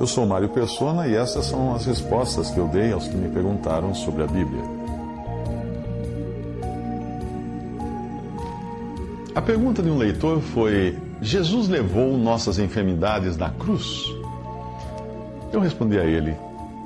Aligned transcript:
Eu 0.00 0.06
sou 0.06 0.24
Mário 0.24 0.48
Persona 0.48 1.08
e 1.08 1.14
essas 1.16 1.46
são 1.46 1.74
as 1.74 1.84
respostas 1.84 2.50
que 2.50 2.58
eu 2.58 2.68
dei 2.68 2.92
aos 2.92 3.08
que 3.08 3.16
me 3.16 3.28
perguntaram 3.28 3.92
sobre 3.92 4.22
a 4.22 4.26
Bíblia. 4.28 4.62
A 9.34 9.42
pergunta 9.42 9.82
de 9.82 9.90
um 9.90 9.98
leitor 9.98 10.40
foi: 10.40 10.96
Jesus 11.20 11.68
levou 11.68 12.16
nossas 12.16 12.60
enfermidades 12.60 13.36
na 13.36 13.50
cruz? 13.50 14.04
Eu 15.52 15.58
respondi 15.58 15.98
a 15.98 16.04
ele: 16.04 16.36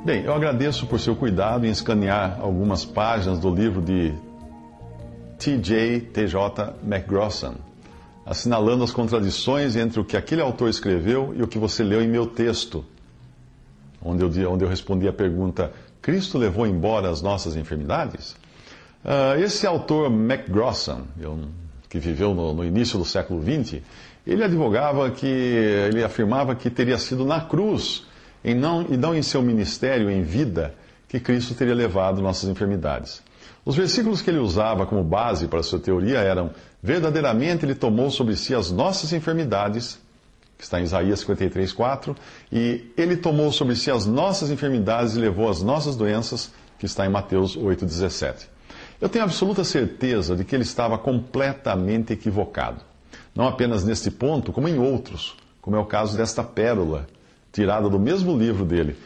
Bem, 0.07 0.25
eu 0.25 0.33
agradeço 0.33 0.87
por 0.87 0.99
seu 0.99 1.15
cuidado 1.15 1.67
em 1.67 1.71
escanear 1.71 2.39
algumas 2.41 2.83
páginas 2.83 3.39
do 3.39 3.55
livro 3.55 3.83
de 3.83 4.15
T.J. 5.39 6.01
T.J. 6.13 6.77
McGrossan, 6.83 7.57
assinalando 8.25 8.85
as 8.85 8.91
contradições 8.91 9.77
entre 9.77 10.01
o 10.01 10.05
que 10.05 10.17
aquele 10.17 10.41
autor 10.41 10.71
escreveu 10.71 11.35
e 11.37 11.43
o 11.43 11.47
que 11.47 11.59
você 11.59 11.85
leu 11.85 12.01
em 12.01 12.09
meu 12.09 12.27
texto, 12.27 12.85
onde 14.05 14.41
eu, 14.41 14.53
onde 14.53 14.65
eu 14.65 14.69
respondi 14.69 15.09
a 15.09 15.13
pergunta: 15.13 15.73
Cristo 16.01 16.39
levou 16.39 16.67
embora 16.67 17.11
as 17.11 17.23
nossas 17.23 17.57
enfermidades? 17.57 18.37
Uh, 19.05 19.41
esse 19.41 19.67
autor 19.67 20.11
McGrossan, 20.11 21.03
que 21.89 21.99
viveu 21.99 22.35
no, 22.35 22.55
no 22.55 22.65
início 22.65 22.99
do 22.99 23.05
século 23.05 23.43
XX, 23.43 23.83
ele 24.27 24.45
advogava 24.45 25.11
que, 25.11 25.27
ele 25.27 26.05
afirmava 26.05 26.55
que 26.55 26.71
teria 26.71 26.99
sido 26.99 27.25
na 27.25 27.41
cruz 27.41 28.07
e 28.45 28.55
não, 28.55 28.83
e 28.89 28.97
não 28.97 29.15
em 29.15 29.23
seu 29.23 29.43
ministério 29.43 30.11
em 30.11 30.23
vida 30.23 30.75
que 31.09 31.21
Cristo 31.21 31.55
teria 31.55 31.75
levado 31.75 32.23
nossas 32.23 32.49
enfermidades. 32.49 33.23
Os 33.65 33.77
versículos 33.77 34.23
que 34.23 34.31
ele 34.31 34.39
usava 34.39 34.87
como 34.87 35.05
base 35.05 35.47
para 35.47 35.63
sua 35.63 35.79
teoria 35.79 36.19
eram: 36.19 36.51
verdadeiramente 36.83 37.65
ele 37.65 37.75
tomou 37.75 38.11
sobre 38.11 38.37
si 38.37 38.55
as 38.55 38.71
nossas 38.71 39.13
enfermidades, 39.13 39.99
que 40.63 40.67
está 40.67 40.81
em 40.81 40.85
Isaías 40.85 41.19
53, 41.19 41.73
4, 41.73 42.15
e 42.53 42.93
ele 42.97 43.17
tomou 43.17 43.51
sobre 43.51 43.75
si 43.75 43.91
as 43.91 44.07
nossas 44.07 44.49
enfermidades 44.49 45.17
e 45.17 45.19
levou 45.19 45.51
as 45.51 45.61
nossas 45.61 45.97
doenças, 45.97 46.53
que 46.79 46.87
está 46.87 47.05
em 47.05 47.09
Mateus 47.09 47.57
8, 47.57 47.85
17. 47.85 48.49
Eu 49.01 49.09
tenho 49.09 49.25
absoluta 49.25 49.65
certeza 49.65 50.37
de 50.37 50.45
que 50.45 50.55
ele 50.55 50.63
estava 50.63 50.97
completamente 50.97 52.13
equivocado. 52.13 52.81
Não 53.35 53.49
apenas 53.49 53.83
neste 53.83 54.09
ponto, 54.09 54.53
como 54.53 54.69
em 54.69 54.79
outros, 54.79 55.35
como 55.61 55.75
é 55.75 55.81
o 55.81 55.85
caso 55.85 56.17
desta 56.17 56.45
pérola 56.45 57.09
tirada 57.51 57.91
do 57.91 57.99
mesmo 57.99 58.39
livro 58.39 58.65
dele. 58.65 58.97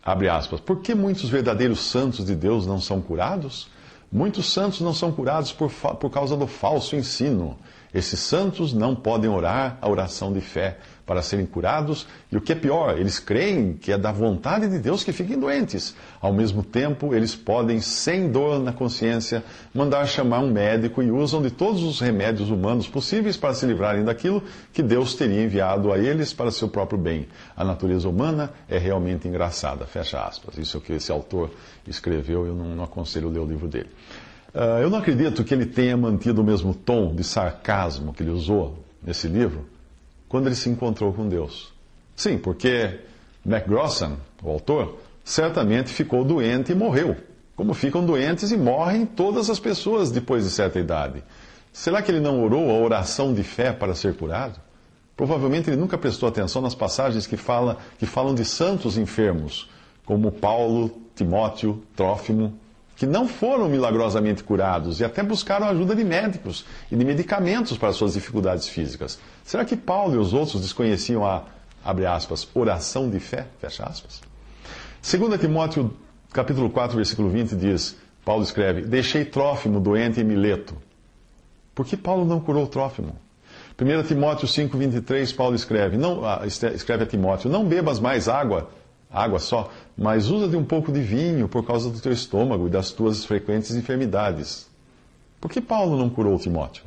Abre 0.00 0.28
aspas. 0.28 0.60
Por 0.60 0.80
que 0.80 0.94
muitos 0.94 1.28
verdadeiros 1.28 1.80
santos 1.80 2.24
de 2.24 2.36
Deus 2.36 2.68
não 2.68 2.80
são 2.80 3.00
curados? 3.00 3.68
Muitos 4.12 4.52
santos 4.52 4.80
não 4.80 4.94
são 4.94 5.10
curados 5.10 5.52
por, 5.52 5.70
por 5.72 6.08
causa 6.08 6.36
do 6.36 6.46
falso 6.46 6.94
ensino. 6.94 7.58
Esses 7.92 8.20
santos 8.20 8.72
não 8.72 8.94
podem 8.94 9.30
orar 9.30 9.78
a 9.80 9.88
oração 9.88 10.32
de 10.32 10.40
fé 10.40 10.78
para 11.08 11.22
serem 11.22 11.46
curados, 11.46 12.06
e 12.30 12.36
o 12.36 12.40
que 12.40 12.52
é 12.52 12.54
pior, 12.54 12.98
eles 12.98 13.18
creem 13.18 13.72
que 13.72 13.90
é 13.90 13.96
da 13.96 14.12
vontade 14.12 14.68
de 14.68 14.78
Deus 14.78 15.02
que 15.02 15.10
fiquem 15.10 15.40
doentes. 15.40 15.96
Ao 16.20 16.34
mesmo 16.34 16.62
tempo, 16.62 17.14
eles 17.14 17.34
podem, 17.34 17.80
sem 17.80 18.30
dor 18.30 18.58
na 18.58 18.74
consciência, 18.74 19.42
mandar 19.72 20.04
chamar 20.06 20.40
um 20.40 20.50
médico 20.50 21.02
e 21.02 21.10
usam 21.10 21.40
de 21.40 21.50
todos 21.50 21.82
os 21.82 21.98
remédios 21.98 22.50
humanos 22.50 22.86
possíveis 22.86 23.38
para 23.38 23.54
se 23.54 23.64
livrarem 23.64 24.04
daquilo 24.04 24.42
que 24.70 24.82
Deus 24.82 25.14
teria 25.14 25.42
enviado 25.42 25.90
a 25.90 25.98
eles 25.98 26.34
para 26.34 26.50
seu 26.50 26.68
próprio 26.68 26.98
bem. 26.98 27.26
A 27.56 27.64
natureza 27.64 28.06
humana 28.06 28.52
é 28.68 28.76
realmente 28.76 29.26
engraçada. 29.26 29.86
Fecha 29.86 30.20
aspas. 30.20 30.58
Isso 30.58 30.76
é 30.76 30.78
o 30.78 30.82
que 30.82 30.92
esse 30.92 31.10
autor 31.10 31.50
escreveu, 31.86 32.46
eu 32.46 32.54
não, 32.54 32.76
não 32.76 32.84
aconselho 32.84 33.30
ler 33.30 33.40
o 33.40 33.46
livro 33.46 33.66
dele. 33.66 33.88
Uh, 34.54 34.80
eu 34.82 34.90
não 34.90 34.98
acredito 34.98 35.44
que 35.44 35.52
ele 35.52 35.66
tenha 35.66 35.96
mantido 35.96 36.40
o 36.40 36.44
mesmo 36.44 36.74
tom 36.74 37.14
de 37.14 37.22
sarcasmo 37.22 38.14
que 38.14 38.22
ele 38.22 38.30
usou 38.30 38.78
nesse 39.02 39.28
livro 39.28 39.66
quando 40.28 40.46
ele 40.46 40.54
se 40.54 40.68
encontrou 40.68 41.12
com 41.12 41.28
Deus. 41.28 41.72
Sim, 42.16 42.38
porque 42.38 43.00
MacGrossan, 43.44 44.16
o 44.42 44.50
autor, 44.50 44.98
certamente 45.24 45.90
ficou 45.90 46.24
doente 46.24 46.72
e 46.72 46.74
morreu, 46.74 47.16
como 47.54 47.74
ficam 47.74 48.04
doentes 48.04 48.50
e 48.50 48.56
morrem 48.56 49.06
todas 49.06 49.50
as 49.50 49.58
pessoas 49.58 50.10
depois 50.10 50.44
de 50.44 50.50
certa 50.50 50.78
idade. 50.78 51.22
Será 51.72 52.02
que 52.02 52.10
ele 52.10 52.20
não 52.20 52.42
orou 52.42 52.70
a 52.70 52.74
oração 52.74 53.32
de 53.32 53.42
fé 53.42 53.72
para 53.72 53.94
ser 53.94 54.16
curado? 54.16 54.60
Provavelmente 55.16 55.68
ele 55.68 55.76
nunca 55.76 55.98
prestou 55.98 56.28
atenção 56.28 56.62
nas 56.62 56.74
passagens 56.74 57.26
que, 57.26 57.36
fala, 57.36 57.78
que 57.98 58.06
falam 58.06 58.34
de 58.34 58.44
santos 58.44 58.96
enfermos, 58.96 59.68
como 60.04 60.30
Paulo, 60.30 60.90
Timóteo, 61.14 61.82
Trófimo, 61.94 62.54
que 62.98 63.06
não 63.06 63.28
foram 63.28 63.68
milagrosamente 63.68 64.42
curados 64.42 64.98
e 64.98 65.04
até 65.04 65.22
buscaram 65.22 65.68
ajuda 65.68 65.94
de 65.94 66.02
médicos 66.02 66.64
e 66.90 66.96
de 66.96 67.04
medicamentos 67.04 67.78
para 67.78 67.92
suas 67.92 68.14
dificuldades 68.14 68.68
físicas. 68.68 69.20
Será 69.44 69.64
que 69.64 69.76
Paulo 69.76 70.16
e 70.16 70.18
os 70.18 70.34
outros 70.34 70.60
desconheciam 70.60 71.24
a, 71.24 71.44
abre 71.84 72.06
aspas, 72.06 72.48
oração 72.52 73.08
de 73.08 73.20
fé, 73.20 73.46
fecha 73.60 73.84
aspas? 73.84 74.20
2 75.00 75.40
Timóteo 75.40 75.94
capítulo 76.32 76.68
4, 76.70 76.96
versículo 76.96 77.30
20 77.30 77.54
diz, 77.54 77.96
Paulo 78.24 78.42
escreve, 78.42 78.82
deixei 78.82 79.24
Trófimo 79.24 79.78
doente 79.78 80.20
em 80.20 80.24
Mileto. 80.24 80.76
Por 81.76 81.86
que 81.86 81.96
Paulo 81.96 82.24
não 82.24 82.40
curou 82.40 82.66
Trófimo? 82.66 83.16
1 83.80 84.02
Timóteo 84.08 84.48
5, 84.48 84.76
23, 84.76 85.32
Paulo 85.34 85.54
escreve, 85.54 85.96
não, 85.96 86.24
ah, 86.24 86.42
escreve 86.44 87.04
a 87.04 87.06
Timóteo, 87.06 87.48
não 87.48 87.64
bebas 87.64 88.00
mais 88.00 88.28
água, 88.28 88.68
água 89.08 89.38
só, 89.38 89.70
mas 89.98 90.30
usa 90.30 90.46
de 90.46 90.56
um 90.56 90.62
pouco 90.62 90.92
de 90.92 91.00
vinho 91.00 91.48
por 91.48 91.66
causa 91.66 91.90
do 91.90 91.98
teu 91.98 92.12
estômago 92.12 92.68
e 92.68 92.70
das 92.70 92.92
tuas 92.92 93.24
frequentes 93.24 93.74
enfermidades. 93.74 94.68
Por 95.40 95.50
que 95.50 95.60
Paulo 95.60 95.98
não 95.98 96.08
curou 96.08 96.38
Timóteo? 96.38 96.84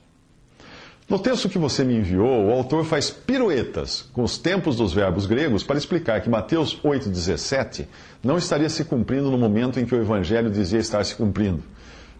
No 1.10 1.20
texto 1.20 1.50
que 1.50 1.58
você 1.58 1.84
me 1.84 1.98
enviou, 1.98 2.46
o 2.46 2.52
autor 2.52 2.86
faz 2.86 3.10
piruetas 3.10 4.10
com 4.14 4.24
os 4.24 4.38
tempos 4.38 4.78
dos 4.78 4.94
verbos 4.94 5.26
gregos 5.26 5.62
para 5.62 5.78
explicar 5.78 6.22
que 6.22 6.30
Mateus 6.30 6.80
8,17 6.82 7.86
não 8.24 8.38
estaria 8.38 8.70
se 8.70 8.86
cumprindo 8.86 9.30
no 9.30 9.38
momento 9.38 9.78
em 9.78 9.86
que 9.86 9.94
o 9.94 10.00
Evangelho 10.00 10.50
dizia 10.50 10.80
estar 10.80 11.04
se 11.04 11.14
cumprindo, 11.16 11.62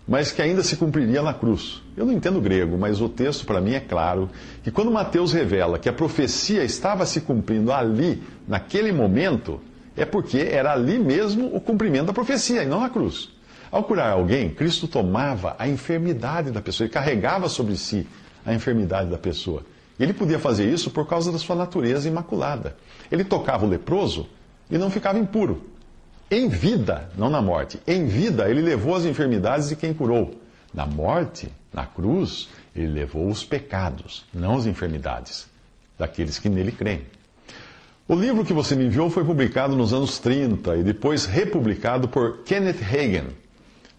mas 0.06 0.34
que 0.34 0.42
ainda 0.42 0.62
se 0.62 0.76
cumpriria 0.76 1.22
na 1.22 1.34
cruz. 1.34 1.82
Eu 1.96 2.06
não 2.06 2.12
entendo 2.12 2.42
grego, 2.42 2.78
mas 2.78 3.00
o 3.00 3.08
texto 3.08 3.46
para 3.46 3.62
mim 3.62 3.76
é 3.76 3.80
claro 3.80 4.30
que 4.62 4.72
quando 4.72 4.92
Mateus 4.92 5.32
revela 5.32 5.80
que 5.80 5.88
a 5.88 5.94
profecia 5.94 6.62
estava 6.66 7.06
se 7.06 7.22
cumprindo 7.22 7.72
ali, 7.72 8.22
naquele 8.46 8.92
momento, 8.92 9.62
é 9.96 10.06
porque 10.06 10.40
era 10.40 10.74
ali 10.74 10.98
mesmo 10.98 11.54
o 11.56 11.60
cumprimento 11.60 12.06
da 12.06 12.14
profecia 12.14 12.64
e 12.64 12.66
não 12.66 12.80
na 12.80 12.90
cruz. 12.90 13.30
Ao 13.72 13.84
curar 13.84 14.12
alguém, 14.12 14.50
Cristo 14.50 14.88
tomava 14.88 15.56
a 15.58 15.68
enfermidade 15.68 16.52
da 16.52 16.62
pessoa, 16.62 16.86
ele 16.86 16.94
carregava 16.94 17.48
sobre 17.48 17.78
si 17.78 18.08
a 18.46 18.54
enfermidade 18.54 19.10
da 19.10 19.18
pessoa. 19.18 19.64
Ele 20.00 20.14
podia 20.14 20.40
fazer 20.40 20.68
isso 20.72 20.90
por 20.90 21.08
causa 21.08 21.32
da 21.32 21.38
sua 21.38 21.56
natureza 21.56 22.08
imaculada. 22.08 22.76
Ele 23.12 23.24
tocava 23.24 23.66
o 23.66 23.70
leproso 23.70 24.28
e 24.70 24.78
não 24.78 24.90
ficava 24.90 25.20
impuro. 25.20 25.70
Em 26.30 26.48
vida, 26.48 27.10
não 27.18 27.30
na 27.30 27.42
morte, 27.42 27.80
em 27.86 28.06
vida 28.06 28.50
ele 28.50 28.62
levou 28.62 28.96
as 28.96 29.06
enfermidades 29.06 29.70
de 29.70 29.76
quem 29.76 29.94
curou. 29.94 30.40
Na 30.74 30.86
morte, 30.86 31.52
na 31.74 31.86
cruz, 31.86 32.50
ele 32.76 32.88
levou 32.88 33.28
os 33.30 33.44
pecados, 33.44 34.26
não 34.34 34.56
as 34.58 34.66
enfermidades 34.66 35.48
daqueles 36.00 36.40
que 36.40 36.50
nele 36.50 36.72
creem. 36.72 37.06
O 38.12 38.16
livro 38.16 38.44
que 38.44 38.52
você 38.52 38.76
me 38.76 38.88
enviou 38.88 39.10
foi 39.10 39.24
publicado 39.24 39.74
nos 39.74 39.94
anos 39.94 40.20
30 40.20 40.76
e 40.76 40.84
depois 40.84 41.26
republicado 41.26 42.10
por 42.10 42.40
Kenneth 42.40 42.84
Hagin, 42.84 43.28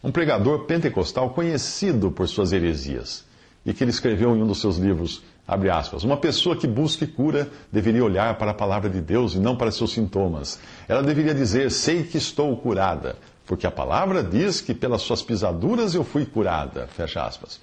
um 0.05 0.13
pregador 0.13 0.67
pentecostal 0.67 1.31
conhecido 1.31 2.11
por 2.11 2.29
suas 2.29 2.53
heresias, 2.53 3.25
e 3.65 3.73
que 3.73 3.83
ele 3.83 3.91
escreveu 3.91 4.37
em 4.37 4.43
um 4.43 4.47
dos 4.47 4.61
seus 4.61 4.77
livros, 4.77 5.23
aspas, 5.49 6.05
uma 6.05 6.19
pessoa 6.19 6.55
que 6.55 6.67
busca 6.67 7.07
cura 7.07 7.49
deveria 7.73 8.05
olhar 8.05 8.37
para 8.37 8.51
a 8.51 8.55
palavra 8.55 8.91
de 8.91 9.01
Deus 9.01 9.35
e 9.35 9.39
não 9.39 9.57
para 9.57 9.71
seus 9.71 9.93
sintomas. 9.93 10.59
Ela 10.87 11.03
deveria 11.03 11.35
dizer, 11.35 11.71
sei 11.71 12.03
que 12.03 12.19
estou 12.19 12.55
curada, 12.59 13.17
porque 13.47 13.67
a 13.67 13.71
palavra 13.71 14.23
diz 14.23 14.61
que 14.61 14.75
pelas 14.75 15.01
suas 15.01 15.23
pisaduras 15.23 15.95
eu 15.95 16.05
fui 16.05 16.27
curada, 16.27 16.87
fecha 16.87 17.25
aspas. 17.25 17.59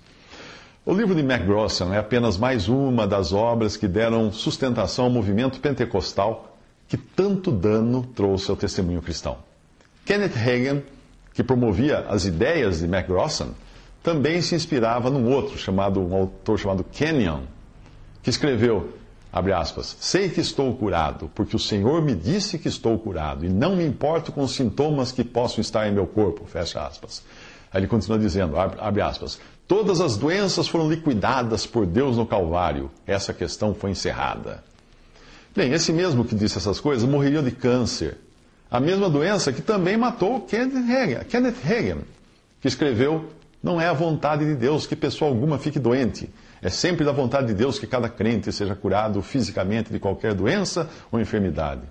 O 0.89 0.93
livro 0.95 1.13
de 1.13 1.21
MacGrossan 1.21 1.93
é 1.93 1.99
apenas 1.99 2.35
mais 2.35 2.67
uma 2.67 3.05
das 3.05 3.31
obras 3.31 3.77
que 3.77 3.87
deram 3.87 4.31
sustentação 4.31 5.05
ao 5.05 5.11
movimento 5.11 5.59
pentecostal 5.59 6.57
que 6.87 6.97
tanto 6.97 7.51
dano 7.51 8.09
trouxe 8.15 8.49
ao 8.49 8.57
testemunho 8.57 8.99
cristão. 8.99 9.37
Kenneth 10.03 10.35
Hagin, 10.35 10.81
que 11.31 11.43
promovia 11.43 11.99
as 12.09 12.25
ideias 12.25 12.79
de 12.79 12.87
MacGrossan, 12.87 13.49
também 14.01 14.41
se 14.41 14.55
inspirava 14.55 15.11
num 15.11 15.31
outro, 15.31 15.59
chamado, 15.59 16.01
um 16.01 16.11
autor 16.15 16.57
chamado 16.57 16.83
Kenyon, 16.83 17.41
que 18.23 18.31
escreveu, 18.31 18.91
abre 19.31 19.53
aspas, 19.53 19.95
sei 19.99 20.27
que 20.27 20.41
estou 20.41 20.75
curado, 20.75 21.29
porque 21.35 21.55
o 21.55 21.59
Senhor 21.59 22.01
me 22.01 22.15
disse 22.15 22.57
que 22.57 22.67
estou 22.67 22.97
curado, 22.97 23.45
e 23.45 23.47
não 23.47 23.75
me 23.75 23.85
importo 23.85 24.31
com 24.31 24.41
os 24.41 24.55
sintomas 24.55 25.11
que 25.11 25.23
possam 25.23 25.61
estar 25.61 25.87
em 25.87 25.91
meu 25.91 26.07
corpo, 26.07 26.47
fecha 26.47 26.81
aspas. 26.81 27.23
Aí 27.71 27.79
ele 27.79 27.87
continua 27.87 28.17
dizendo, 28.17 28.57
abre 28.57 29.01
aspas, 29.01 29.39
todas 29.69 30.01
as 30.01 30.17
doenças 30.17 30.67
foram 30.67 30.89
liquidadas 30.89 31.67
por 31.67 31.85
Deus 31.85 32.17
no 32.17 32.25
Calvário, 32.25 32.89
essa 33.05 33.31
questão 33.31 33.75
foi 33.75 33.91
encerrada. 33.91 34.63
Bem, 35.55 35.71
esse 35.71 35.93
mesmo 35.93 36.25
que 36.25 36.33
disse 36.33 36.57
essas 36.57 36.79
coisas 36.79 37.07
morreria 37.07 37.43
de 37.43 37.51
câncer, 37.51 38.17
a 38.71 38.79
mesma 38.79 39.07
doença 39.07 39.53
que 39.53 39.61
também 39.61 39.95
matou 39.95 40.41
Kenneth 40.41 41.55
Hagin 41.63 42.01
que 42.59 42.67
escreveu 42.67 43.29
não 43.61 43.79
é 43.79 43.87
a 43.87 43.93
vontade 43.93 44.43
de 44.43 44.55
Deus 44.55 44.87
que 44.87 44.95
pessoa 44.95 45.29
alguma 45.29 45.59
fique 45.59 45.77
doente. 45.77 46.29
É 46.61 46.69
sempre 46.69 47.05
da 47.05 47.11
vontade 47.11 47.47
de 47.47 47.53
Deus 47.53 47.77
que 47.77 47.85
cada 47.85 48.09
crente 48.09 48.51
seja 48.51 48.75
curado 48.75 49.21
fisicamente 49.21 49.93
de 49.93 49.99
qualquer 49.99 50.33
doença 50.33 50.89
ou 51.11 51.19
enfermidade. 51.19 51.83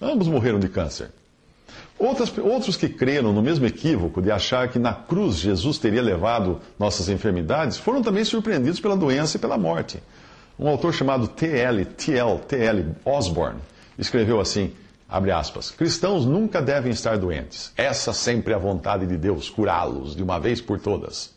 Ambos 0.00 0.26
morreram 0.26 0.58
de 0.58 0.68
câncer. 0.68 1.10
Outras, 2.02 2.36
outros 2.36 2.76
que 2.76 2.88
creram 2.88 3.32
no 3.32 3.40
mesmo 3.40 3.64
equívoco 3.64 4.20
de 4.20 4.28
achar 4.28 4.68
que 4.68 4.76
na 4.76 4.92
cruz 4.92 5.36
Jesus 5.36 5.78
teria 5.78 6.02
levado 6.02 6.60
nossas 6.76 7.08
enfermidades 7.08 7.78
foram 7.78 8.02
também 8.02 8.24
surpreendidos 8.24 8.80
pela 8.80 8.96
doença 8.96 9.36
e 9.36 9.40
pela 9.40 9.56
morte. 9.56 10.02
Um 10.58 10.66
autor 10.66 10.92
chamado 10.92 11.28
T.L. 11.28 11.84
T.L. 11.84 12.40
T.L. 12.40 12.96
Osborne 13.04 13.60
escreveu 13.96 14.40
assim: 14.40 14.72
Abre 15.08 15.30
aspas. 15.30 15.70
Cristãos 15.70 16.26
nunca 16.26 16.60
devem 16.60 16.90
estar 16.90 17.16
doentes. 17.18 17.72
Essa 17.76 18.12
sempre 18.12 18.52
é 18.52 18.56
a 18.56 18.58
vontade 18.58 19.06
de 19.06 19.16
Deus, 19.16 19.48
curá-los 19.48 20.16
de 20.16 20.24
uma 20.24 20.40
vez 20.40 20.60
por 20.60 20.80
todas. 20.80 21.32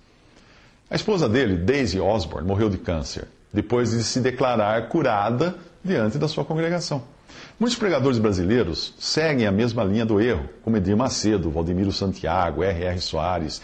A 0.89 0.95
esposa 0.95 1.29
dele, 1.29 1.57
Daisy 1.57 2.00
Osborne, 2.00 2.47
morreu 2.47 2.71
de 2.71 2.79
câncer, 2.79 3.27
depois 3.56 3.92
de 3.92 4.04
se 4.04 4.19
declarar 4.19 4.90
curada 4.90 5.56
diante 5.84 6.18
da 6.18 6.28
sua 6.28 6.44
congregação. 6.44 7.02
Muitos 7.57 7.78
pregadores 7.78 8.19
brasileiros 8.19 8.94
seguem 9.00 9.48
a 9.48 9.52
mesma 9.52 9.81
linha 9.84 10.06
do 10.06 10.19
erro, 10.19 10.50
como 10.62 10.75
Edir 10.75 10.96
Macedo, 10.98 11.50
Valdemiro 11.50 11.92
Santiago, 11.92 12.62
R.R. 12.62 13.00
Soares. 13.00 13.62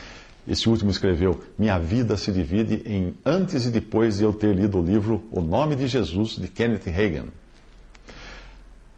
Esse 0.47 0.69
último 0.69 0.89
escreveu: 0.89 1.41
Minha 1.59 1.77
vida 1.77 2.15
se 2.15 2.31
divide 2.31 2.81
em 2.85 3.13
antes 3.25 3.65
e 3.65 3.69
depois 3.69 4.17
de 4.17 4.23
eu 4.23 4.31
ter 4.31 4.55
lido 4.55 4.79
o 4.79 4.83
livro 4.83 5.23
O 5.29 5.41
Nome 5.41 5.75
de 5.75 5.87
Jesus, 5.87 6.37
de 6.37 6.47
Kenneth 6.47 6.87
Hagin. 6.87 7.27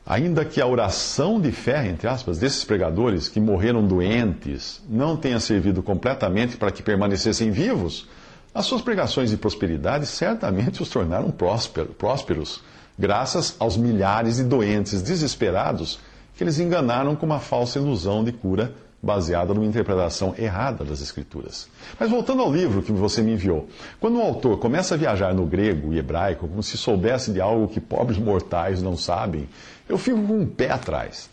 Ainda 0.06 0.46
que 0.46 0.62
a 0.62 0.68
oração 0.68 1.42
de 1.42 1.52
fé, 1.52 1.88
entre 1.88 2.08
aspas, 2.08 2.38
desses 2.38 2.64
pregadores 2.64 3.28
que 3.28 3.40
morreram 3.40 3.88
doentes 3.88 4.84
não 4.88 5.18
tenha 5.18 5.40
servido 5.40 5.82
completamente 5.82 6.56
para 6.56 6.72
que 6.72 6.84
permanecessem 6.84 7.50
vivos, 7.50 8.08
as 8.54 8.66
suas 8.66 8.82
pregações 8.82 9.30
de 9.30 9.38
prosperidade 9.38 10.06
certamente 10.06 10.82
os 10.82 10.90
tornaram 10.90 11.34
prósperos, 11.98 12.62
graças 12.98 13.56
aos 13.60 13.76
milhares 13.76 14.38
de 14.38 14.44
doentes 14.44 15.02
desesperados 15.02 16.00
que 16.36 16.44
eles 16.44 16.60
enganaram 16.60 17.16
com 17.16 17.26
uma 17.26 17.40
falsa 17.40 17.80
ilusão 17.80 18.24
de 18.24 18.32
cura 18.32 18.74
baseada 19.02 19.54
numa 19.54 19.66
interpretação 19.66 20.34
errada 20.38 20.86
das 20.86 21.02
Escrituras. 21.02 21.68
Mas 22.00 22.10
voltando 22.10 22.42
ao 22.42 22.52
livro 22.52 22.82
que 22.82 22.92
você 22.92 23.22
me 23.22 23.34
enviou, 23.34 23.68
quando 24.00 24.18
o 24.18 24.22
autor 24.22 24.58
começa 24.60 24.96
a 24.96 24.98
viajar 24.98 25.34
no 25.34 25.46
grego 25.46 25.94
e 25.94 26.00
hebraico 26.00 26.48
como 26.48 26.64
se 26.64 26.78
soubesse 26.78 27.32
de 27.32 27.42
algo 27.42 27.68
que 27.68 27.82
pobres 27.82 28.18
mortais 28.18 28.82
não 28.82 28.96
sabem, 28.96 29.50
eu 29.90 29.98
fico 29.98 30.22
com 30.26 30.40
um 30.40 30.46
pé 30.46 30.72
atrás, 30.72 31.30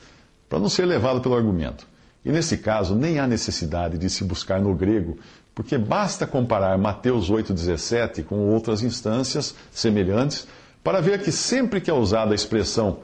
para 0.48 0.58
não 0.58 0.68
ser 0.68 0.84
levado 0.84 1.20
pelo 1.20 1.36
argumento. 1.36 1.86
E 2.24 2.30
nesse 2.30 2.58
caso, 2.58 2.94
nem 2.94 3.18
há 3.18 3.26
necessidade 3.26 3.96
de 3.96 4.10
se 4.10 4.24
buscar 4.24 4.60
no 4.60 4.74
grego, 4.74 5.16
porque 5.54 5.76
basta 5.76 6.26
comparar 6.26 6.76
Mateus 6.78 7.30
8,17 7.30 8.24
com 8.24 8.36
outras 8.50 8.82
instâncias 8.82 9.54
semelhantes 9.70 10.46
para 10.82 11.00
ver 11.00 11.22
que 11.22 11.30
sempre 11.30 11.80
que 11.80 11.90
é 11.90 11.94
usada 11.94 12.32
a 12.32 12.34
expressão, 12.34 12.98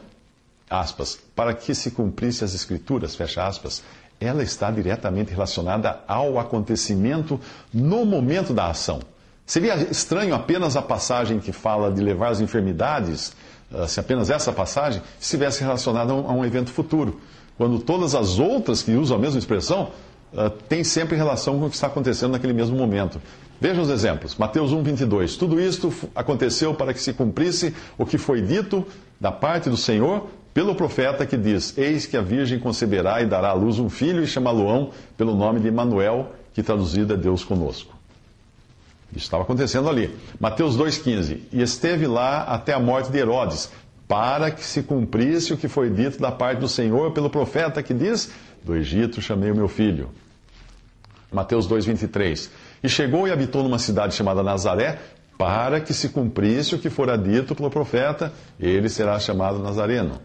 aspas, 0.71 1.19
para 1.35 1.53
que 1.53 1.75
se 1.75 1.91
cumprisse 1.91 2.45
as 2.45 2.55
escrituras, 2.55 3.15
fecha 3.15 3.47
aspas, 3.47 3.83
ela 4.19 4.43
está 4.43 4.71
diretamente 4.71 5.31
relacionada 5.31 6.01
ao 6.09 6.39
acontecimento 6.39 7.39
no 7.73 8.07
momento 8.07 8.55
da 8.55 8.71
ação. 8.71 9.01
Seria 9.45 9.75
estranho 9.91 10.35
apenas 10.35 10.77
a 10.77 10.83
passagem 10.83 11.39
que 11.39 11.53
fala 11.53 11.93
de 11.93 12.01
levar 12.01 12.31
as 12.31 12.41
enfermidades 12.41 13.33
ah, 13.73 13.87
se 13.87 14.01
apenas 14.01 14.31
essa 14.31 14.53
passagem 14.53 15.03
estivesse 15.21 15.63
relacionada 15.63 16.13
a 16.13 16.33
um 16.33 16.45
evento 16.45 16.71
futuro, 16.71 17.21
quando 17.59 17.79
todas 17.79 18.15
as 18.15 18.39
outras 18.39 18.83
que 18.83 18.93
usam 18.93 19.17
a 19.17 19.21
mesma 19.21 19.39
expressão 19.39 19.91
uh, 20.33 20.51
têm 20.51 20.85
sempre 20.85 21.17
relação 21.17 21.59
com 21.59 21.67
o 21.67 21.69
que 21.69 21.75
está 21.75 21.87
acontecendo 21.87 22.33
naquele 22.33 22.53
mesmo 22.53 22.77
momento. 22.77 23.21
Vejam 23.61 23.83
os 23.83 23.91
exemplos. 23.91 24.37
Mateus 24.37 24.73
1, 24.73 24.83
22. 24.83 25.37
Tudo 25.37 25.61
isto 25.61 25.93
aconteceu 26.15 26.75
para 26.75 26.93
que 26.93 27.01
se 27.01 27.13
cumprisse 27.13 27.75
o 27.97 28.05
que 28.05 28.19
foi 28.19 28.43
dito 28.43 28.87
da 29.21 29.33
parte 29.33 29.71
do 29.71 29.77
Senhor 29.77 30.29
pelo 30.53 30.75
profeta 30.75 31.27
que 31.27 31.37
diz: 31.37 31.77
Eis 31.77 32.07
que 32.07 32.17
a 32.17 32.23
Virgem 32.23 32.59
conceberá 32.59 33.21
e 33.23 33.27
dará 33.27 33.51
à 33.51 33.53
luz 33.55 33.79
um 33.79 33.89
filho 33.89 34.23
e 34.23 34.27
chamá-lo-ão 34.27 34.91
pelo 35.17 35.35
nome 35.35 35.61
de 35.61 35.69
Emanuel, 35.69 36.33
que 36.53 36.63
traduzido 36.63 37.15
é 37.15 37.17
Deus 37.17 37.45
conosco. 37.45 37.95
Isso 39.13 39.25
estava 39.25 39.43
acontecendo 39.45 39.89
ali. 39.89 40.15
Mateus 40.39 40.77
2,15. 40.77 41.41
E 41.53 41.63
esteve 41.63 42.07
lá 42.07 42.43
até 42.43 42.73
a 42.73 42.81
morte 42.81 43.11
de 43.11 43.19
Herodes, 43.19 43.71
para 44.09 44.51
que 44.51 44.65
se 44.65 44.83
cumprisse 44.83 45.53
o 45.53 45.57
que 45.57 45.69
foi 45.69 45.91
dito 45.91 46.19
da 46.21 46.31
parte 46.31 46.59
do 46.59 46.69
Senhor 46.69 47.13
pelo 47.13 47.31
profeta 47.31 47.83
que 47.83 47.95
diz: 47.95 48.31
Do 48.67 48.75
Egito 48.75 49.23
chamei 49.23 49.53
o 49.53 49.55
meu 49.55 49.69
filho. 49.69 50.11
Mateus 51.31 51.69
2,23. 51.69 52.51
E 52.83 52.89
chegou 52.89 53.29
e 53.29 53.31
habitou 53.31 53.63
numa 53.63 53.79
cidade 53.79 54.13
chamada 54.13 54.43
Nazaré, 54.43 54.99
para 55.39 55.81
que 55.81 55.95
se 55.95 56.09
cumprisse 56.09 56.75
o 56.75 56.79
que 56.81 56.91
fora 56.91 57.17
dito 57.17 57.55
pelo 57.55 57.71
profeta, 57.71 58.33
ele 58.59 58.89
será 58.89 59.21
chamado 59.21 59.61
Nazareno. 59.61 60.21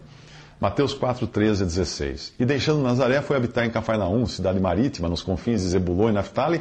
Mateus 0.60 0.92
4, 0.92 1.24
13 1.28 1.62
a 1.62 1.66
16. 1.66 2.34
E 2.40 2.44
deixando 2.44 2.82
Nazaré, 2.82 3.22
foi 3.22 3.36
habitar 3.36 3.64
em 3.64 3.70
Cafarnaum, 3.70 4.26
cidade 4.26 4.58
marítima, 4.58 5.08
nos 5.08 5.22
confins 5.22 5.60
de 5.60 5.68
Zebulon 5.68 6.08
e 6.08 6.12
Naphtali, 6.12 6.60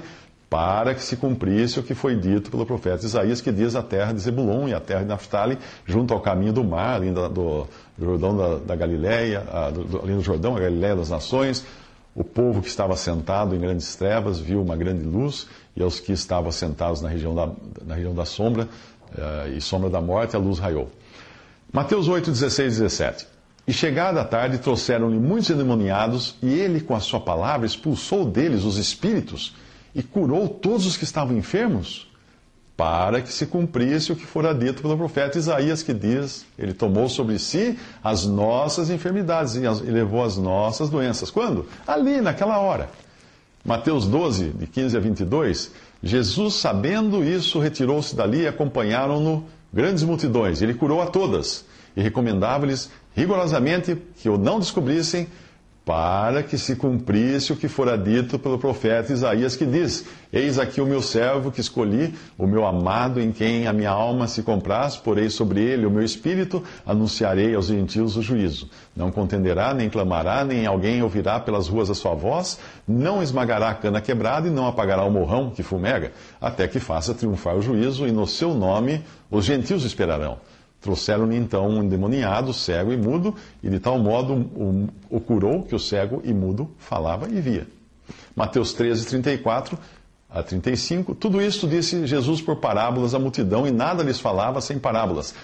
para 0.51 0.93
que 0.93 1.01
se 1.01 1.15
cumprisse 1.15 1.79
o 1.79 1.83
que 1.83 1.95
foi 1.95 2.13
dito 2.13 2.51
pelo 2.51 2.65
profeta 2.65 3.05
Isaías, 3.05 3.39
que 3.39 3.53
diz 3.53 3.73
a 3.73 3.81
terra 3.81 4.11
de 4.11 4.19
Zebulon 4.19 4.67
e 4.67 4.73
a 4.73 4.81
terra 4.81 4.99
de 4.99 5.07
Naphtali, 5.07 5.57
junto 5.85 6.13
ao 6.13 6.19
caminho 6.19 6.51
do 6.51 6.61
mar, 6.61 6.95
além 6.95 7.13
do, 7.13 7.29
do 7.29 7.67
Jordão 7.97 8.35
da, 8.35 8.57
da 8.57 8.75
Galileia, 8.75 9.45
além 9.49 10.17
do 10.17 10.21
Jordão, 10.21 10.57
a 10.57 10.59
Galileia 10.59 10.93
das 10.93 11.09
nações, 11.09 11.65
o 12.13 12.21
povo 12.21 12.61
que 12.61 12.67
estava 12.67 12.97
sentado 12.97 13.55
em 13.55 13.59
grandes 13.61 13.95
trevas 13.95 14.41
viu 14.41 14.61
uma 14.61 14.75
grande 14.75 15.05
luz, 15.05 15.47
e 15.73 15.81
aos 15.81 16.01
que 16.01 16.11
estavam 16.11 16.51
sentados 16.51 17.01
na 17.01 17.07
região 17.07 17.33
da, 17.33 17.49
na 17.85 17.95
região 17.95 18.13
da 18.13 18.25
sombra 18.25 18.67
uh, 19.13 19.55
e 19.55 19.61
sombra 19.61 19.89
da 19.89 20.01
morte, 20.01 20.35
a 20.35 20.39
luz 20.39 20.59
raiou. 20.59 20.91
Mateus 21.71 22.09
8, 22.09 22.29
16 22.29 22.75
e 22.75 22.81
17. 22.81 23.27
E 23.65 23.71
chegada 23.71 24.19
a 24.19 24.25
tarde, 24.25 24.57
trouxeram-lhe 24.57 25.17
muitos 25.17 25.49
endemoniados, 25.49 26.35
e 26.43 26.53
ele, 26.53 26.81
com 26.81 26.93
a 26.93 26.99
sua 26.99 27.21
palavra, 27.21 27.65
expulsou 27.65 28.25
deles 28.25 28.65
os 28.65 28.75
espíritos 28.75 29.55
e 29.93 30.01
curou 30.01 30.47
todos 30.47 30.85
os 30.85 30.97
que 30.97 31.03
estavam 31.03 31.37
enfermos, 31.37 32.09
para 32.75 33.21
que 33.21 33.31
se 33.31 33.45
cumprisse 33.45 34.11
o 34.11 34.15
que 34.15 34.25
fora 34.25 34.55
dito 34.55 34.81
pelo 34.81 34.97
profeta 34.97 35.37
Isaías, 35.37 35.83
que 35.83 35.93
diz: 35.93 36.45
Ele 36.57 36.73
tomou 36.73 37.07
sobre 37.09 37.37
si 37.37 37.77
as 38.03 38.25
nossas 38.25 38.89
enfermidades 38.89 39.55
e 39.55 39.91
levou 39.91 40.23
as 40.23 40.37
nossas 40.37 40.89
doenças. 40.89 41.29
Quando? 41.29 41.67
Ali, 41.85 42.21
naquela 42.21 42.59
hora. 42.59 42.89
Mateus 43.63 44.07
12, 44.07 44.49
de 44.49 44.65
15 44.65 44.97
a 44.97 44.99
22. 44.99 45.71
Jesus, 46.01 46.55
sabendo 46.55 47.23
isso, 47.23 47.59
retirou-se 47.59 48.15
dali 48.15 48.41
e 48.41 48.47
acompanharam-no 48.47 49.45
grandes 49.71 50.03
multidões. 50.03 50.61
Ele 50.61 50.73
curou 50.73 51.01
a 51.01 51.05
todas 51.05 51.63
e 51.95 52.01
recomendava-lhes 52.01 52.89
rigorosamente 53.15 53.95
que 54.17 54.29
o 54.29 54.37
não 54.37 54.59
descobrissem 54.59 55.27
para 55.83 56.43
que 56.43 56.57
se 56.59 56.75
cumprisse 56.75 57.51
o 57.51 57.55
que 57.55 57.67
fora 57.67 57.97
dito 57.97 58.37
pelo 58.37 58.59
profeta 58.59 59.11
Isaías, 59.11 59.55
que 59.55 59.65
diz: 59.65 60.05
Eis 60.31 60.59
aqui 60.59 60.79
o 60.79 60.85
meu 60.85 61.01
servo 61.01 61.51
que 61.51 61.59
escolhi, 61.59 62.13
o 62.37 62.45
meu 62.45 62.65
amado, 62.65 63.19
em 63.19 63.31
quem 63.31 63.67
a 63.67 63.73
minha 63.73 63.89
alma 63.89 64.27
se 64.27 64.43
compraz, 64.43 64.95
porei 64.95 65.29
sobre 65.29 65.61
ele 65.61 65.85
o 65.85 65.91
meu 65.91 66.03
espírito, 66.03 66.63
anunciarei 66.85 67.55
aos 67.55 67.65
gentios 67.65 68.15
o 68.15 68.21
juízo. 68.21 68.69
Não 68.95 69.11
contenderá, 69.11 69.73
nem 69.73 69.89
clamará, 69.89 70.45
nem 70.45 70.67
alguém 70.67 71.01
ouvirá 71.01 71.39
pelas 71.39 71.67
ruas 71.67 71.89
a 71.89 71.95
sua 71.95 72.13
voz, 72.13 72.59
não 72.87 73.23
esmagará 73.23 73.69
a 73.69 73.75
cana 73.75 73.99
quebrada 73.99 74.47
e 74.47 74.51
não 74.51 74.67
apagará 74.67 75.03
o 75.03 75.11
morrão 75.11 75.49
que 75.49 75.63
fumega, 75.63 76.11
até 76.39 76.67
que 76.67 76.79
faça 76.79 77.13
triunfar 77.13 77.55
o 77.55 77.61
juízo, 77.61 78.05
e 78.05 78.11
no 78.11 78.27
seu 78.27 78.53
nome 78.53 79.03
os 79.31 79.45
gentios 79.45 79.83
esperarão. 79.83 80.37
Trouxeram-lhe 80.81 81.37
então 81.37 81.69
um 81.69 81.83
endemoniado, 81.83 82.53
cego 82.53 82.91
e 82.91 82.97
mudo, 82.97 83.35
e 83.61 83.69
de 83.69 83.79
tal 83.79 83.99
modo 83.99 84.33
o, 84.33 84.89
o 85.09 85.19
curou 85.19 85.61
que 85.61 85.75
o 85.75 85.79
cego 85.79 86.21
e 86.25 86.33
mudo 86.33 86.69
falava 86.79 87.29
e 87.29 87.39
via. 87.39 87.67
Mateus 88.35 88.73
13, 88.73 89.05
34 89.05 89.77
a 90.27 90.41
35. 90.41 91.13
Tudo 91.13 91.41
isto 91.41 91.67
disse 91.67 92.07
Jesus 92.07 92.41
por 92.41 92.55
parábolas 92.55 93.13
à 93.13 93.19
multidão, 93.19 93.67
e 93.67 93.71
nada 93.71 94.01
lhes 94.01 94.19
falava 94.19 94.59
sem 94.59 94.79
parábolas, 94.79 95.35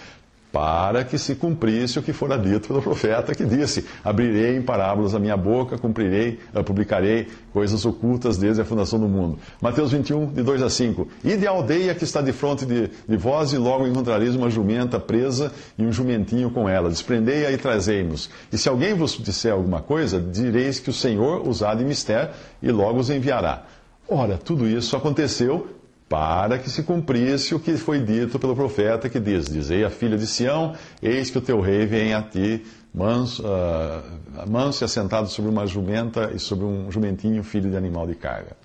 para 0.52 1.04
que 1.04 1.18
se 1.18 1.36
cumprisse 1.36 2.00
o 2.00 2.04
que 2.04 2.14
fora 2.14 2.38
dito 2.38 2.68
pelo 2.68 2.82
profeta 2.82 3.36
que 3.36 3.46
disse: 3.46 3.86
Abrirei 4.04 4.56
em 4.56 4.62
parábolas 4.62 5.14
a 5.14 5.20
minha 5.20 5.36
boca, 5.36 5.78
cumprirei, 5.78 6.40
uh, 6.56 6.64
publicarei 6.64 7.28
coisas 7.52 7.86
ocultas 7.86 8.38
desde 8.38 8.62
a 8.62 8.66
fundação 8.66 9.00
do 9.00 9.08
mundo. 9.08 9.38
Mateus 9.62 9.92
21, 9.92 10.28
de 10.34 10.44
2 10.44 10.62
a 10.62 10.70
5. 10.70 11.08
Ide 11.24 11.48
à 11.48 11.52
aldeia 11.52 11.94
que 11.94 12.04
está 12.04 12.22
de 12.22 12.32
frente 12.32 12.66
de, 12.66 12.90
de 13.08 13.18
vós 13.18 13.52
e 13.52 13.58
logo 13.58 13.86
encontrareis 13.88 14.36
uma 14.36 14.50
jumenta 14.50 15.00
presa 15.00 15.52
e 15.78 15.84
um 15.84 15.92
jumentinho 15.92 16.50
com 16.50 16.68
ela. 16.70 16.90
Desprendei-a 16.90 17.52
e 17.52 17.58
trazei-nos. 17.58 18.30
E 18.52 18.58
se 18.58 18.70
alguém 18.70 18.94
vos 18.94 19.18
disser 19.18 19.52
alguma 19.52 19.82
coisa, 19.82 20.20
direis 20.20 20.80
que 20.80 20.90
o 20.90 20.94
Senhor 20.94 21.48
os 21.48 21.62
há 21.62 21.74
de 21.76 21.84
mister 21.84 22.32
e 22.62 22.72
logo 22.72 23.00
os 23.00 23.10
enviará. 23.10 23.66
Ora, 24.08 24.38
tudo 24.38 24.66
isso 24.68 24.96
aconteceu 24.96 25.77
para 26.10 26.58
que 26.58 26.70
se 26.70 26.84
cumprisse 26.84 27.54
o 27.54 27.60
que 27.60 27.76
foi 27.76 28.00
dito 28.00 28.40
pelo 28.40 28.56
profeta 28.56 29.10
que 29.10 29.20
diz: 29.20 29.46
Dizei 29.46 29.84
a 29.84 29.90
filha 29.90 30.18
de 30.18 30.26
Sião: 30.26 30.74
Eis 31.02 31.30
que 31.30 31.38
o 31.38 31.42
teu 31.42 31.60
rei 31.60 31.86
vem 31.86 32.14
a 32.14 32.22
ti, 32.22 32.66
manso, 32.94 33.44
uh, 33.44 34.50
manso 34.50 34.84
e 34.84 34.86
assentado 34.86 35.28
sobre 35.28 35.52
uma 35.52 35.68
jumenta 35.68 36.32
e 36.34 36.40
sobre 36.40 36.66
um 36.66 36.90
jumentinho, 36.90 37.44
filho 37.44 37.70
de 37.70 37.76
animal 37.76 38.08
de 38.08 38.16
carga. 38.16 38.56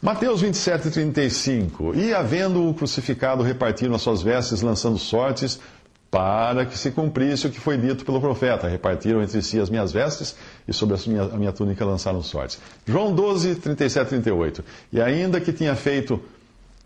Mateus 0.00 0.40
27, 0.40 0.90
35. 0.90 1.94
E 1.94 2.12
havendo-o 2.12 2.74
crucificado, 2.74 3.44
repartiram 3.44 3.94
as 3.94 4.02
suas 4.02 4.20
vestes, 4.20 4.60
lançando 4.60 4.98
sortes, 4.98 5.60
para 6.10 6.66
que 6.66 6.76
se 6.76 6.90
cumprisse 6.90 7.46
o 7.46 7.50
que 7.50 7.60
foi 7.60 7.78
dito 7.78 8.04
pelo 8.04 8.20
profeta. 8.20 8.66
Repartiram 8.66 9.22
entre 9.22 9.40
si 9.40 9.60
as 9.60 9.70
minhas 9.70 9.92
vestes 9.92 10.34
e 10.66 10.72
sobre 10.72 10.96
a 10.96 10.98
minha, 11.06 11.22
a 11.22 11.38
minha 11.38 11.52
túnica 11.52 11.84
lançaram 11.84 12.20
sortes. 12.20 12.58
João 12.84 13.14
12, 13.14 13.54
37, 13.54 14.08
38. 14.08 14.64
E 14.92 15.00
ainda 15.00 15.40
que 15.40 15.52
tinha 15.52 15.76
feito 15.76 16.20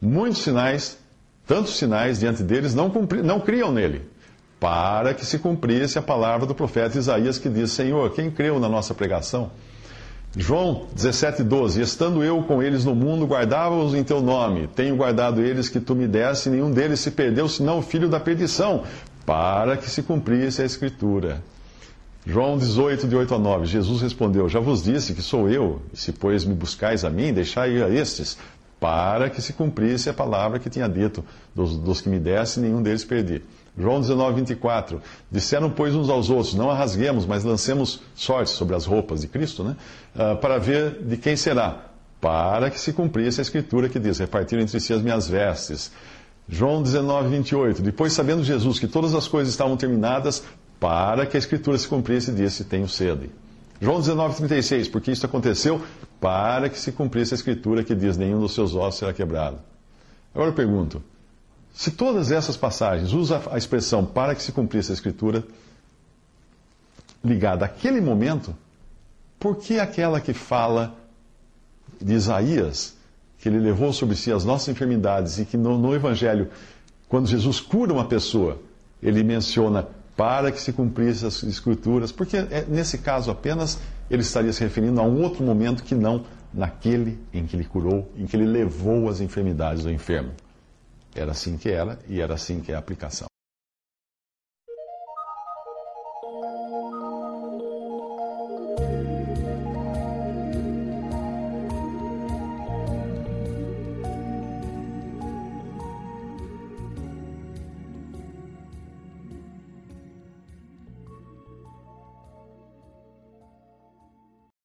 muitos 0.01 0.43
sinais, 0.43 0.99
tantos 1.47 1.77
sinais 1.77 2.21
diante 2.21 2.43
deles, 2.43 2.75
não, 2.75 2.91
cumpri, 2.91 3.23
não 3.23 3.41
criam 3.41 3.73
nele, 3.73 4.03
para 4.61 5.15
que 5.15 5.25
se 5.25 5.39
cumprisse 5.39 5.99
a 5.99 6.03
palavra 6.03 6.47
do 6.47 6.55
profeta 6.55 6.99
Isaías 6.99 7.39
que 7.39 7.49
diz: 7.49 7.71
Senhor, 7.71 8.11
quem 8.11 8.31
creu 8.31 8.59
na 8.59 8.69
nossa 8.69 8.95
pregação? 8.95 9.51
João 10.37 10.87
17, 10.95 11.43
12: 11.43 11.81
Estando 11.81 12.23
eu 12.23 12.43
com 12.43 12.63
eles 12.63 12.85
no 12.85 12.95
mundo, 12.95 13.27
guardava-os 13.27 13.95
em 13.95 14.05
teu 14.05 14.21
nome. 14.21 14.67
Tenho 14.67 14.95
guardado 14.95 15.41
eles 15.41 15.69
que 15.69 15.81
tu 15.81 15.95
me 15.95 16.07
desse, 16.07 16.51
nenhum 16.51 16.71
deles 16.71 17.01
se 17.01 17.11
perdeu, 17.11 17.49
senão 17.49 17.79
o 17.79 17.83
filho 17.83 18.09
da 18.09 18.21
perdição, 18.21 18.85
para 19.25 19.79
que 19.79 19.89
se 19.89 20.03
cumprisse 20.03 20.61
a 20.61 20.65
Escritura. 20.67 21.43
João 22.27 22.59
18, 22.59 23.07
de 23.07 23.17
8 23.17 23.35
a 23.35 23.39
9: 23.39 23.67
Jesus 23.67 24.03
respondeu: 24.03 24.49
Já 24.49 24.61
vos 24.61 24.83
disse 24.83 25.15
que 25.15 25.23
sou 25.23 25.49
eu, 25.49 25.81
se 25.95 26.13
pois 26.13 26.45
me 26.45 26.55
buscais 26.55 27.05
a 27.05 27.09
mim, 27.09 27.33
deixai 27.33 27.81
a 27.83 27.89
estes, 27.89 28.37
para 28.87 29.29
que 29.29 29.43
se 29.43 29.53
cumprisse 29.53 30.09
a 30.09 30.15
palavra 30.15 30.61
que 30.61 30.71
tinha 30.71 30.89
dito: 30.89 31.25
dos, 31.53 31.77
dos 31.77 32.01
que 32.01 32.09
me 32.09 32.21
desse, 32.21 32.61
nenhum 32.61 32.81
deles 32.81 33.05
perdi. 33.05 33.43
João 33.77 34.01
19, 34.01 34.37
24. 34.37 35.03
Disseram, 35.29 35.69
pois, 35.71 35.93
uns 35.93 36.09
aos 36.09 36.31
outros: 36.31 36.55
Não 36.55 36.71
a 36.71 36.75
rasguemos, 36.75 37.27
mas 37.27 37.43
lancemos 37.43 38.01
sorte 38.15 38.51
sobre 38.51 38.77
as 38.77 38.87
roupas 38.87 39.23
de 39.23 39.27
Cristo, 39.27 39.65
né? 39.65 39.77
Uh, 40.15 40.37
para 40.37 40.59
ver 40.59 41.03
de 41.03 41.17
quem 41.17 41.35
será, 41.35 41.87
para 42.21 42.71
que 42.71 42.79
se 42.79 42.93
cumprisse 42.93 43.41
a 43.41 43.43
escritura 43.43 43.89
que 43.89 43.99
diz: 43.99 44.21
Repartiram 44.21 44.63
entre 44.63 44.79
si 44.79 44.93
as 44.93 45.03
minhas 45.03 45.27
vestes. 45.27 45.91
João 46.49 46.81
19, 46.81 47.29
28. 47.29 47.83
Depois, 47.83 48.13
sabendo 48.13 48.45
Jesus 48.45 48.79
que 48.79 48.87
todas 48.87 49.17
as 49.17 49.27
coisas 49.27 49.53
estavam 49.53 49.77
terminadas, 49.77 50.45
para 50.79 51.27
que 51.27 51.37
a 51.37 51.41
escritura 51.41 51.77
se 51.77 51.89
cumprisse, 51.89 52.31
disse: 52.31 52.63
Tenho 52.63 52.89
sede. 52.89 53.31
João 53.81 54.01
19, 54.01 54.37
36. 54.37 54.89
Porque 54.89 55.11
isso 55.11 55.27
aconteceu 55.27 55.83
para 56.21 56.69
que 56.69 56.79
se 56.79 56.93
cumprisse 56.93 57.35
a 57.35 57.37
escritura 57.37 57.85
que 57.85 57.95
diz: 57.95 58.17
Nenhum 58.17 58.41
dos 58.41 58.55
seus 58.55 58.75
ossos 58.75 58.99
será 58.99 59.13
quebrado. 59.13 59.59
Agora 60.35 60.51
eu 60.51 60.55
pergunto: 60.55 61.03
se 61.73 61.91
todas 61.91 62.31
essas 62.31 62.57
passagens 62.57 63.13
usam 63.13 63.43
a 63.51 63.59
expressão 63.59 64.05
para 64.05 64.35
que 64.35 64.43
se 64.43 64.53
cumprisse 64.53 64.91
a 64.91 64.95
escritura 64.95 65.45
ligada 67.23 67.65
àquele 67.65 68.01
momento, 68.01 68.55
por 69.39 69.57
que 69.57 69.79
aquela 69.79 70.21
que 70.21 70.33
fala 70.33 70.97
de 72.01 72.15
Isaías, 72.15 72.95
que 73.39 73.49
ele 73.49 73.59
levou 73.59 73.93
sobre 73.93 74.17
si 74.17 74.33
as 74.33 74.45
nossas 74.45 74.69
enfermidades 74.69 75.39
e 75.39 75.45
que 75.45 75.57
no, 75.57 75.77
no 75.77 75.95
Evangelho, 75.95 76.51
quando 77.09 77.29
Jesus 77.29 77.61
cura 77.61 77.93
uma 77.93 78.07
pessoa, 78.07 78.61
ele 79.03 79.23
menciona 79.23 79.87
para 80.17 80.51
que 80.51 80.61
se 80.61 80.73
cumprisse 80.73 81.27
as 81.27 81.43
escrituras, 81.43 82.11
porque 82.11 82.37
é, 82.39 82.65
nesse 82.67 82.99
caso 82.99 83.31
apenas 83.31 83.79
ele 84.11 84.23
estaria 84.23 84.53
se 84.53 84.63
referindo 84.63 85.01
a 85.01 85.05
um 85.05 85.23
outro 85.23 85.45
momento 85.45 85.83
que 85.85 85.95
não 85.95 86.25
naquele 86.53 87.19
em 87.33 87.47
que 87.47 87.55
ele 87.55 87.65
curou, 87.65 88.11
em 88.17 88.25
que 88.25 88.35
ele 88.35 88.47
levou 88.47 89.09
as 89.09 89.21
enfermidades 89.21 89.83
do 89.83 89.91
enfermo. 89.91 90.33
Era 91.15 91.33
assim 91.33 91.57
que 91.57 91.69
era 91.69 91.99
e 92.09 92.21
era 92.21 92.35
assim 92.35 92.61
que 92.61 92.73
é 92.73 92.75
a 92.75 92.79
aplicação. 92.79 93.27